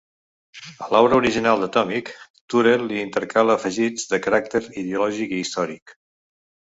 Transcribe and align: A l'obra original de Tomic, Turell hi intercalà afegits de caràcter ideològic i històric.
A 0.85 0.87
l'obra 0.93 1.17
original 1.19 1.59
de 1.65 1.67
Tomic, 1.75 2.09
Turell 2.53 2.87
hi 2.95 2.99
intercalà 3.03 3.59
afegits 3.59 4.09
de 4.15 4.21
caràcter 4.27 4.63
ideològic 4.85 5.37
i 5.37 5.43
històric. 5.45 5.95